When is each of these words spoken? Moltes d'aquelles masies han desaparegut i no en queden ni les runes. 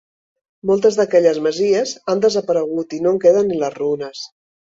Moltes 0.69 0.95
d'aquelles 0.99 1.37
masies 1.47 1.93
han 2.13 2.23
desaparegut 2.25 2.97
i 2.97 3.01
no 3.05 3.13
en 3.17 3.23
queden 3.27 3.49
ni 3.53 3.61
les 3.65 3.79
runes. 3.79 4.27